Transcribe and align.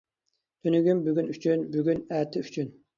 تۈنۈگۈن 0.63 1.05
بۈگۈن 1.09 1.31
ئۈچۈن، 1.37 1.69
بۈگۈن 1.79 2.05
ئەتە 2.09 2.47
ئۈچۈن. 2.47 2.79